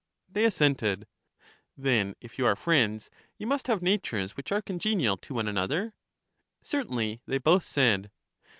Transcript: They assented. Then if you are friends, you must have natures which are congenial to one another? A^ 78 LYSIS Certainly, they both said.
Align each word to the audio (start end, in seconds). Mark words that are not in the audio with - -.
They 0.27 0.45
assented. 0.45 1.05
Then 1.77 2.15
if 2.21 2.39
you 2.39 2.45
are 2.47 2.55
friends, 2.55 3.11
you 3.37 3.45
must 3.45 3.67
have 3.67 3.83
natures 3.83 4.35
which 4.35 4.51
are 4.51 4.59
congenial 4.59 5.15
to 5.17 5.35
one 5.35 5.47
another? 5.47 5.89
A^ 5.89 5.89
78 6.63 6.63
LYSIS 6.63 6.69
Certainly, 6.71 7.21
they 7.27 7.37
both 7.37 7.63
said. 7.63 8.09